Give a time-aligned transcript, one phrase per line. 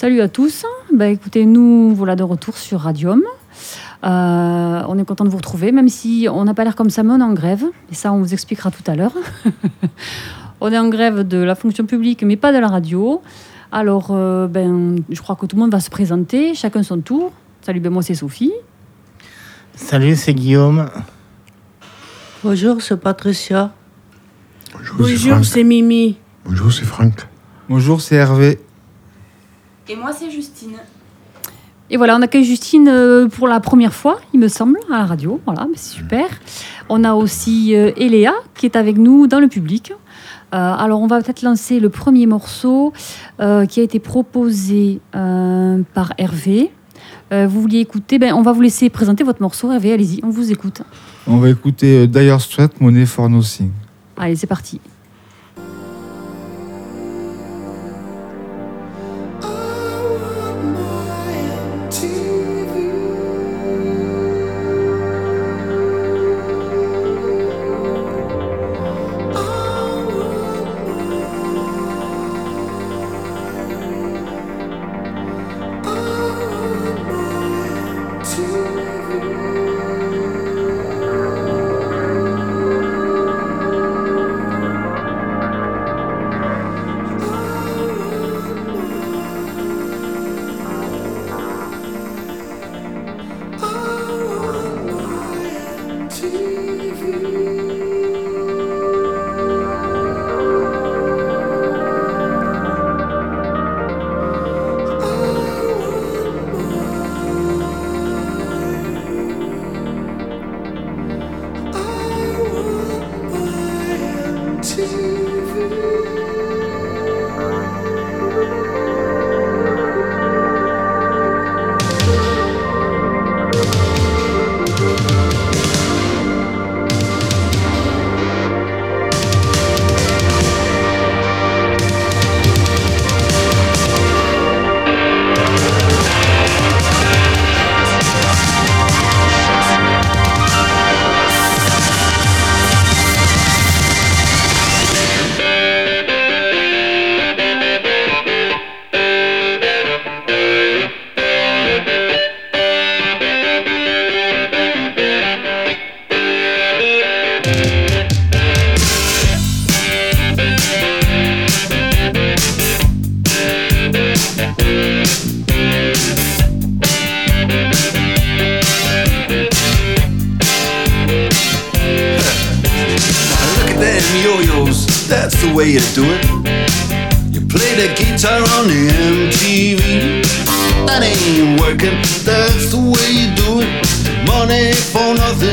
[0.00, 0.64] Salut à tous.
[0.94, 3.20] Bah, écoutez, nous voilà de retour sur Radium.
[4.04, 7.02] Euh, on est content de vous retrouver, même si on n'a pas l'air comme ça,
[7.02, 7.64] mais on est en grève.
[7.90, 9.10] Et ça, on vous expliquera tout à l'heure.
[10.60, 13.22] on est en grève de la fonction publique, mais pas de la radio.
[13.72, 17.32] Alors, euh, ben, je crois que tout le monde va se présenter, chacun son tour.
[17.62, 18.52] Salut, ben moi c'est Sophie.
[19.74, 20.90] Salut, c'est Guillaume.
[22.44, 23.72] Bonjour, c'est Patricia.
[24.72, 26.18] Bonjour, Bonjour, c'est Mimi.
[26.44, 27.26] Bonjour, c'est Franck.
[27.68, 28.60] Bonjour, c'est Hervé.
[29.88, 30.76] Et moi, c'est Justine.
[31.90, 35.06] Et voilà, on accueille Justine euh, pour la première fois, il me semble, à la
[35.06, 35.40] radio.
[35.46, 36.26] Voilà, mais c'est super.
[36.90, 39.92] On a aussi euh, Eléa qui est avec nous dans le public.
[40.54, 42.92] Euh, alors, on va peut-être lancer le premier morceau
[43.40, 46.70] euh, qui a été proposé euh, par Hervé.
[47.32, 49.72] Euh, vous vouliez écouter ben, On va vous laisser présenter votre morceau.
[49.72, 50.82] Hervé, allez-y, on vous écoute.
[51.26, 53.70] On va écouter euh, Dire Straits, Money for Nothing.
[54.18, 54.80] Allez, c'est parti.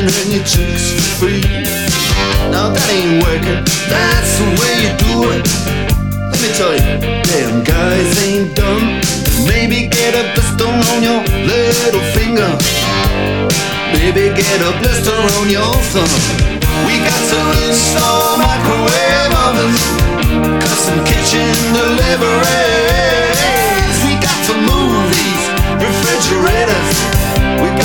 [0.05, 1.41] And your chicks for free.
[2.53, 5.45] Now that ain't working, that's the way you do it.
[6.29, 6.85] Let me tell you,
[7.25, 9.01] damn guys ain't dumb.
[9.49, 12.53] Maybe get a blister on your little finger.
[13.97, 16.13] Maybe get a blister on your thumb.
[16.85, 19.81] We got to install microwave ovens,
[20.61, 22.64] custom kitchen deliveries.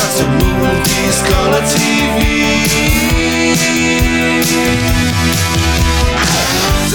[0.00, 1.62] Move these color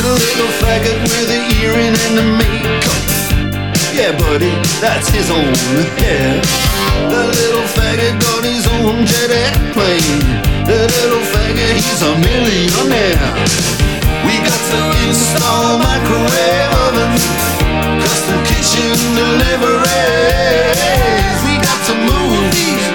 [0.05, 3.01] the little faggot with the earring and the makeup.
[3.93, 5.53] Yeah, buddy, that's his own
[5.97, 6.41] hair.
[7.09, 10.21] The little faggot got his own jet airplane.
[10.69, 13.33] The little faggot, he's a millionaire.
[14.25, 17.23] We got to install microwave ovens,
[18.01, 19.85] custom kitchen deliveries.
[21.45, 22.94] We got move these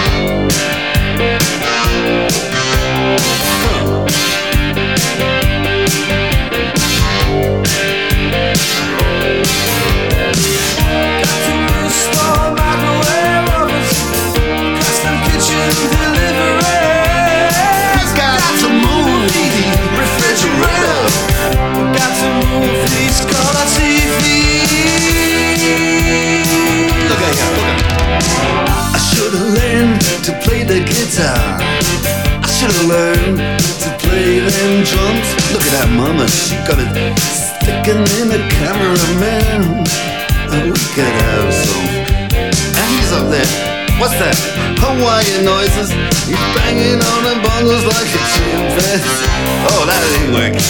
[47.95, 49.27] like a chimpanzee.
[49.71, 50.63] Oh, that ain't working.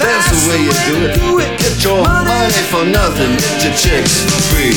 [0.00, 1.50] That's the way you do it.
[1.58, 4.76] Get your money for nothing, get your chicks for free.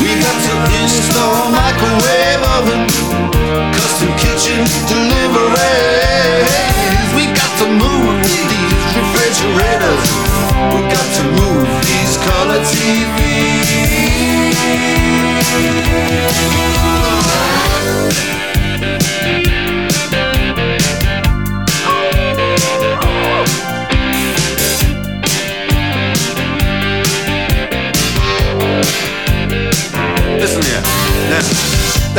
[0.00, 2.82] We got to install microwave oven,
[3.74, 6.67] custom kitchen deliveries.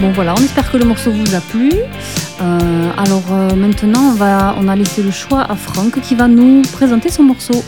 [0.00, 1.70] Bon voilà, on espère que le morceau vous a plu.
[2.42, 6.28] Euh, alors euh, maintenant, on, va, on a laissé le choix à Franck qui va
[6.28, 7.64] nous présenter son morceau.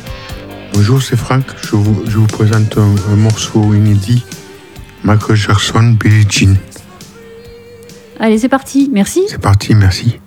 [0.74, 1.44] Bonjour, c'est Franck.
[1.62, 4.24] Je vous, je vous présente un, un morceau inédit.
[5.04, 6.56] Michael Jackson, Billie Jean.
[8.20, 8.90] Allez, c'est parti.
[8.92, 9.22] Merci.
[9.28, 10.20] C'est parti, merci.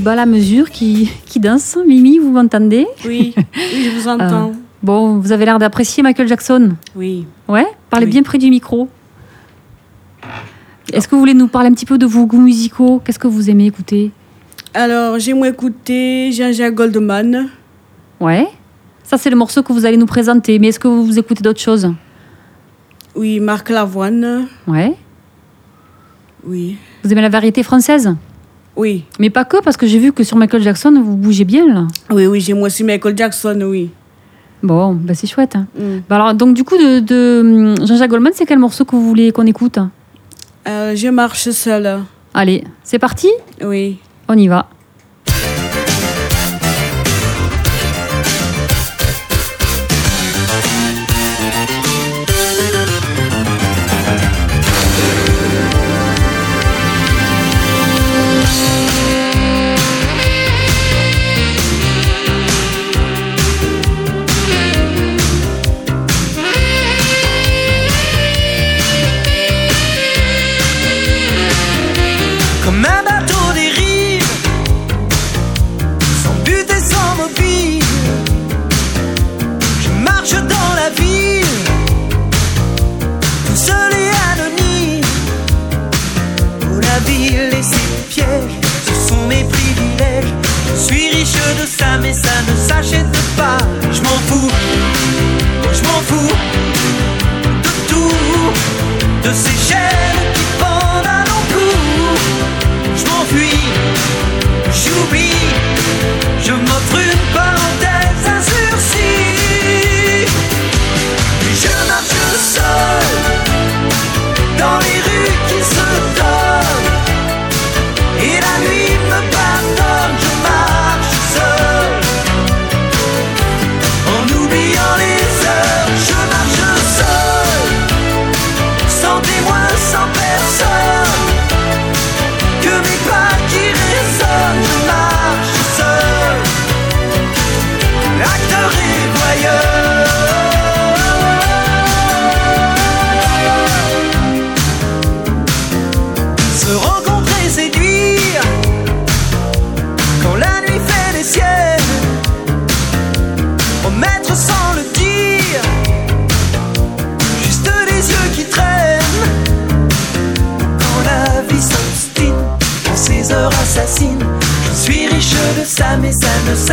[0.00, 1.76] Qui, bat la mesure, qui, qui danse.
[1.86, 4.52] Mimi, vous m'entendez Oui, oui, je vous entends.
[4.82, 6.70] Bon, vous avez l'air d'apprécier Michael Jackson.
[6.96, 7.26] Oui.
[7.48, 8.12] Ouais Parlez Oui.
[8.12, 8.88] bien près du micro.
[10.92, 13.02] Est-ce que vous voulez nous parler un petit peu de vos goûts musicaux?
[13.04, 14.10] Qu'est-ce que vous aimez écouter?
[14.72, 17.48] Alors, j'aimerais écouter Jean-Jacques Goldman.
[18.20, 18.48] Ouais
[19.02, 20.58] Ça, c'est le morceau que vous allez nous présenter.
[20.58, 21.92] Mais est-ce que vous écoutez d'autres choses?
[23.14, 24.46] Oui, Marc Lavoine.
[24.66, 24.94] Ouais
[26.46, 26.78] Oui.
[27.04, 28.14] Vous aimez la variété française?
[28.80, 29.04] Oui.
[29.18, 31.86] Mais pas que, parce que j'ai vu que sur Michael Jackson, vous bougez bien, là.
[32.10, 33.90] Oui, oui, j'aime aussi Michael Jackson, oui.
[34.62, 35.54] Bon, bah c'est chouette.
[35.56, 35.66] hein.
[35.78, 35.98] Mm.
[36.08, 37.40] Bah alors, donc du coup, de, de
[37.76, 39.78] hum, Jean-Jacques Goldman, c'est quel morceau que vous voulez qu'on écoute?
[40.66, 42.00] Euh, je marche seule.
[42.32, 43.28] Allez, c'est parti?
[43.62, 43.98] Oui.
[44.28, 44.68] On y va.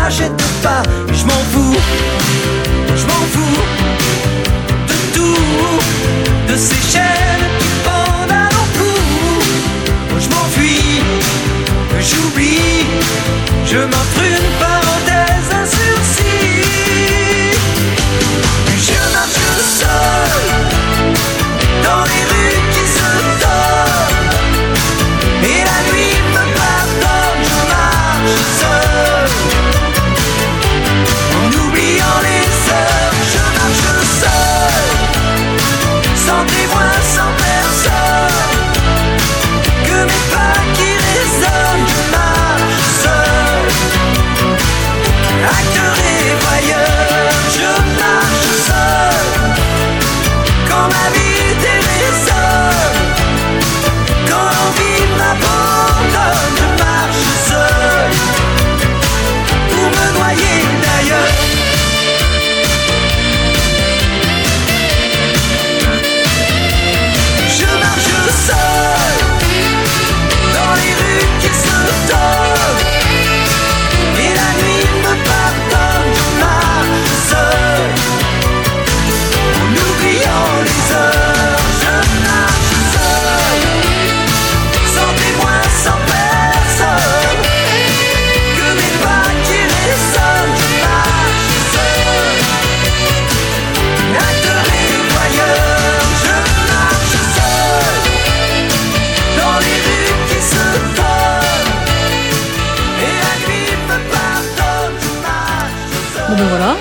[0.09, 0.83] S'achète pas.
[1.11, 1.75] Je m'en fous,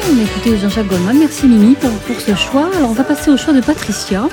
[0.09, 1.19] on Jean-Jacques Goldman.
[1.19, 2.69] Merci Mimi pour, pour ce choix.
[2.77, 4.29] Alors on va passer au choix de Patricia.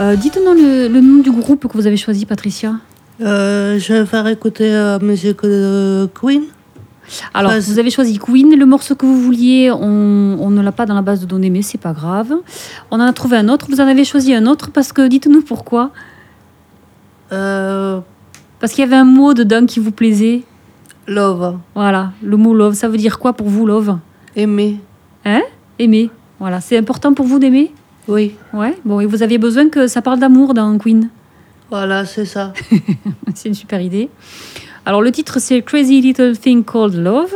[0.00, 2.74] Euh, Dites-nous le, le nom du groupe que vous avez choisi, Patricia.
[3.20, 6.44] Euh, je vais faire écouter la musique de Queen.
[7.34, 8.56] Alors, vous avez choisi Queen.
[8.56, 11.50] Le morceau que vous vouliez, on, on ne l'a pas dans la base de données,
[11.50, 12.32] mais c'est pas grave.
[12.90, 13.66] On en a trouvé un autre.
[13.68, 15.90] Vous en avez choisi un autre parce que dites-nous pourquoi.
[17.32, 18.00] Euh,
[18.60, 20.44] Parce qu'il y avait un mot dedans qui vous plaisait.
[21.06, 22.74] love, Voilà, le mot love.
[22.74, 23.98] Ça veut dire quoi pour vous, love?
[24.36, 24.78] Aimer.
[25.24, 25.42] Hein?
[25.78, 26.10] Aimer.
[26.38, 27.72] Voilà, c'est important pour vous d'aimer?
[28.08, 28.74] Oui, Ouais.
[28.84, 31.08] Bon, et vous aviez besoin que ça parle d'amour dans Queen?
[31.70, 32.52] voilà, c'est ça.
[33.34, 34.08] c'est une super idée.
[34.86, 37.32] Alors, le titre, c'est Crazy Little Thing Called Love.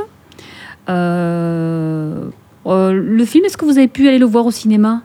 [0.89, 2.25] Euh,
[2.67, 5.03] euh, le film, est-ce que vous avez pu aller le voir au cinéma?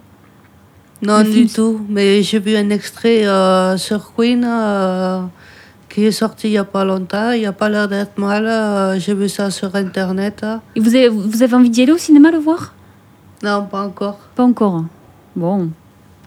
[1.01, 1.49] Non, Le du film.
[1.49, 1.81] tout.
[1.89, 4.43] Mais j'ai vu un extrait euh, sur Queen
[5.89, 7.31] qui est sorti il n'y a pas longtemps.
[7.31, 8.45] Il n'y a pas l'air d'être mal.
[8.45, 10.45] euh, j'ai vu ça sur Internet.
[10.75, 12.73] Et vous avez, vous avez envie d'y aller au cinéma le voir?
[13.43, 14.19] Non, pas encore.
[14.35, 14.83] Pas encore.
[15.35, 15.69] Bon.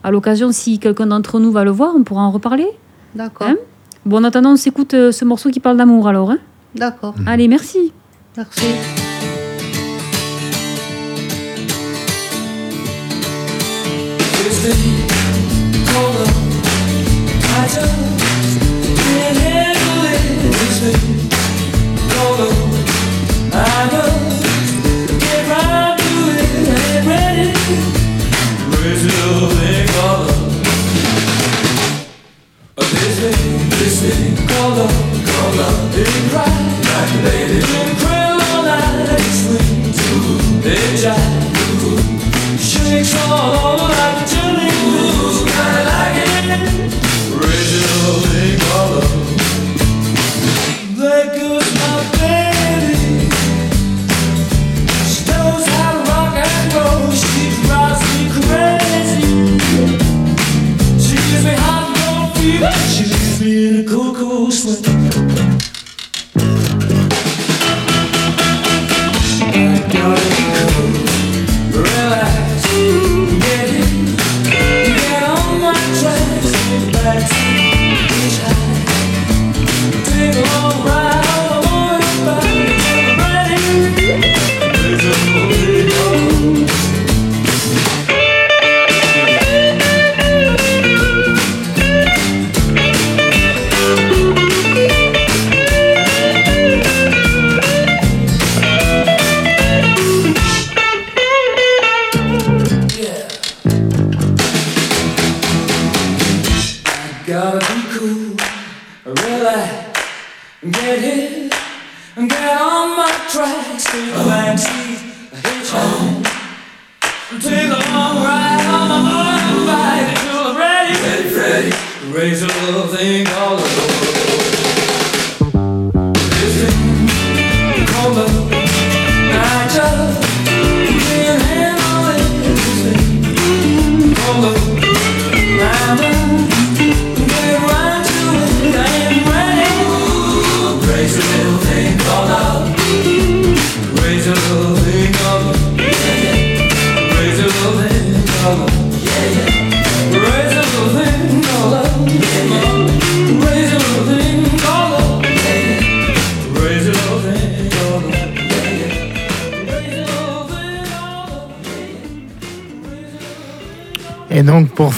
[0.03, 2.67] À l'occasion, si quelqu'un d'entre nous va le voir, on pourra en reparler.
[3.15, 3.47] D'accord.
[3.49, 3.57] Hein?
[4.05, 6.31] Bon, en attendant, on s'écoute euh, ce morceau qui parle d'amour alors.
[6.31, 6.39] hein?
[6.75, 7.15] D'accord.
[7.27, 7.93] Allez, merci.
[8.37, 9.12] Merci.
[76.45, 77.82] Reflects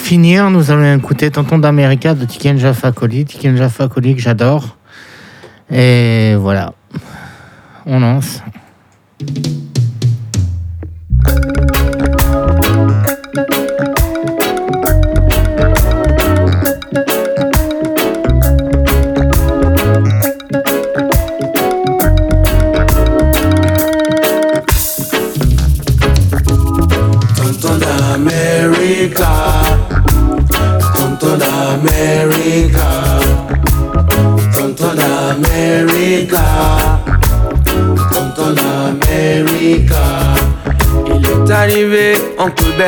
[0.04, 3.24] finir, nous allons écouter Tonton d'América de Tikenja Fakoli.
[3.24, 4.76] Tikenja Fakoli que j'adore.
[5.70, 6.74] Et voilà.
[7.86, 8.42] On lance.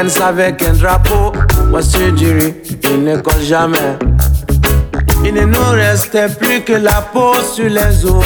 [0.07, 1.33] Avec un drapeau.
[1.69, 3.99] Moi, je dirais, il ne colle jamais.
[5.25, 8.25] Il ne nous restait plus que la peau sur les os.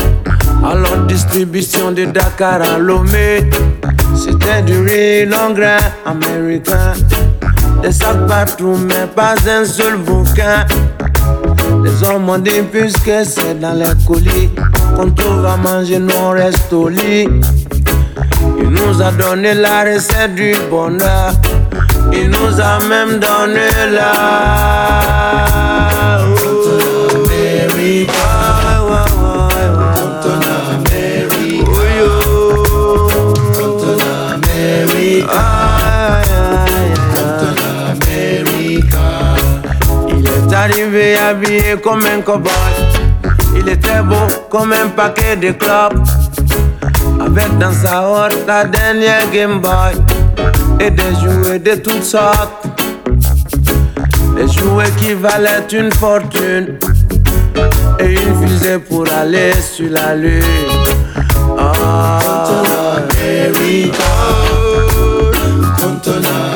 [0.62, 3.48] Alors, distribution de Dakar à Lomé.
[4.14, 6.92] C'était du riz long grain américain.
[7.82, 10.66] Des sacs partout, mais pas un seul bouquin.
[11.82, 14.50] Les hommes ont dit, puisque c'est dans les colis
[14.96, 17.26] qu'on trouve à manger, nous on reste au lit.
[18.58, 21.32] Il nous a donné la recette du bonheur.
[22.12, 25.20] Il nous a même donné la.
[38.02, 38.98] America.
[40.08, 42.50] Il est arrivé habillé comme un cowboy.
[43.56, 45.94] Il était beau comme un paquet de clopes.
[47.20, 49.94] Avec dans sa hotte la dernière Game Boy
[50.80, 51.14] et des
[51.58, 52.66] de toutes sortes.
[54.36, 56.78] Des jouets qui valaient une fortune
[57.98, 60.42] et une fusée pour aller sur la lune.
[65.78, 66.49] Tonton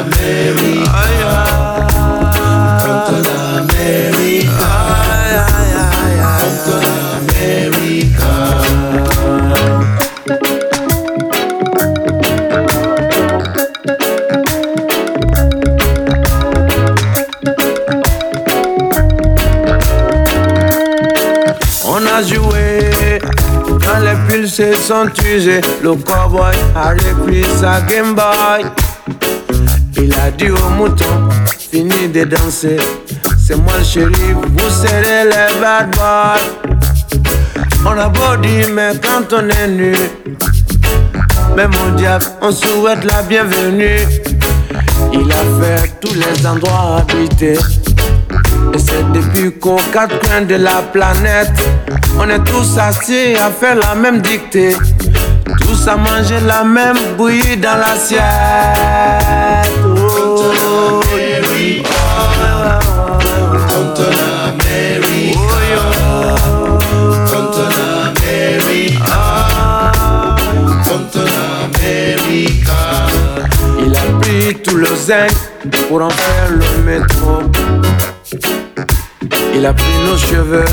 [24.54, 25.60] se sont usées.
[25.82, 28.64] Le cowboy a repris sa Game Boy.
[29.96, 32.76] Il a dit au mouton, fini de danser.
[33.36, 36.38] C'est moi le shérif, vous serez les bad boys.
[37.84, 39.92] On a beau dire, mais quand on est nu,
[41.56, 44.06] même au diable, on souhaite la bienvenue.
[45.12, 47.58] Il a fait tous les endroits habités.
[48.74, 51.52] Et c'est depuis qu'aux quatre coins de la planète,
[52.18, 54.74] on est tous assis à faire la même dictée.
[55.60, 58.20] Tous à manger la même bouillie dans l'assiette.
[59.96, 61.00] Oh,
[73.86, 75.30] Il a pris tout le zinc
[75.88, 77.42] pour en faire le métro.
[79.54, 80.64] Il a pris nos cheveux,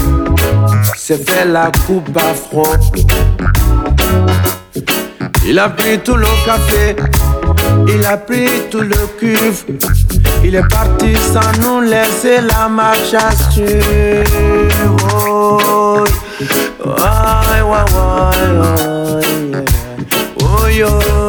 [0.98, 2.66] s'est fait la coupe afro.
[5.46, 6.96] Il a pris tout le café,
[7.88, 9.66] il a pris tout le cuve.
[10.44, 14.98] Il est parti sans nous laisser la marche à suivre.
[15.14, 16.04] Oh,
[16.84, 19.66] ouais, ouais, ouais, ouais.
[20.42, 20.88] Oh, yo.
[20.90, 21.21] Tonton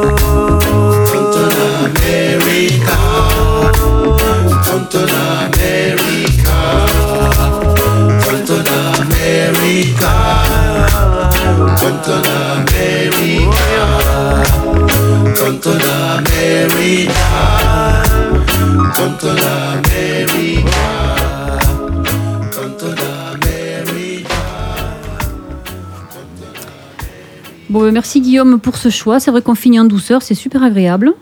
[28.15, 29.21] merci Guillaume pour ce choix.
[29.21, 31.15] C'est vrai qu'on finit en douceur, c'est super agréable.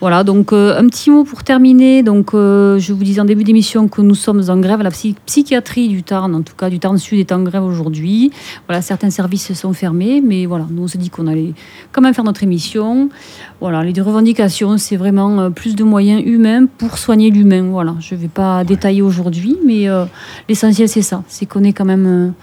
[0.00, 2.02] Voilà, donc euh, un petit mot pour terminer.
[2.02, 4.82] Donc, euh, je vous disais en début d'émission que nous sommes en grève.
[4.82, 8.32] La psy- psychiatrie du Tarn, en tout cas du Tarn Sud, est en grève aujourd'hui.
[8.66, 11.52] Voilà, certains services sont fermés, mais voilà, nous on s'est dit qu'on allait
[11.92, 13.10] quand même faire notre émission.
[13.60, 17.62] Voilà, les revendications, c'est vraiment euh, plus de moyens humains pour soigner l'humain.
[17.70, 19.86] Voilà, je ne vais pas détailler aujourd'hui, mais
[20.48, 22.34] l'essentiel c'est ça, c'est qu'on ait quand même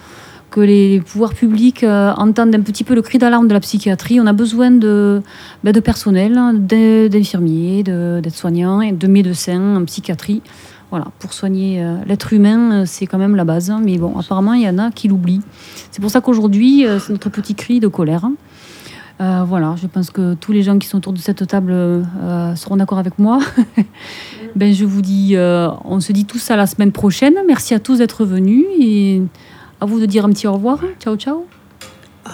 [0.52, 4.20] que les pouvoirs publics euh, entendent un petit peu le cri d'alarme de la psychiatrie.
[4.20, 5.22] On a besoin de,
[5.64, 10.42] ben, personnel, hein, d'infirmiers, de- d'aides-soignants, de médecins en psychiatrie.
[10.90, 13.72] Voilà, pour soigner euh, l'être humain, euh, c'est quand même la base.
[13.72, 13.80] hein.
[13.82, 15.42] Mais bon, apparemment, il y en a qui l'oublient.
[15.90, 18.26] C'est pour ça qu'aujourd'hui, c'est notre petit cri de colère.
[18.26, 18.34] hein.
[19.48, 21.74] Voilà, je pense que tous les gens qui sont autour de cette table
[22.56, 23.38] seront d'accord avec moi.
[24.56, 25.36] ben, je vous dis,
[25.86, 27.36] on se dit tous à la semaine prochaine.
[27.48, 28.66] Merci à tous d'être venus
[29.82, 30.78] à vous de dire un petit au revoir.
[31.00, 31.46] Ciao, ciao.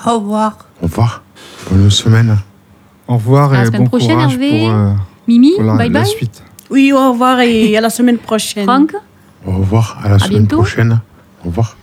[0.06, 0.58] Au revoir.
[0.82, 1.24] Au revoir.
[1.72, 2.38] Bonne semaine.
[3.08, 4.60] Au revoir À la et semaine bon prochaine, courage Hervé.
[4.60, 4.92] pour, euh,
[5.28, 6.10] Mimi, pour la, bye la bye.
[6.10, 6.44] suite.
[6.70, 8.66] Oui, au revoir et à la semaine prochaine.
[8.66, 8.94] Franck,
[9.46, 9.98] Au revoir.
[10.04, 10.58] À la À semaine bientôt.
[10.58, 11.00] prochaine.
[11.44, 11.78] Au revoir.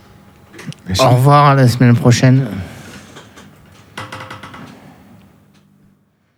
[0.86, 1.02] Merci.
[1.04, 2.46] Au revoir, à la semaine prochaine.